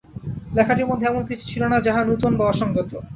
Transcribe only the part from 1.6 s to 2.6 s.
না যাহা নূতন বা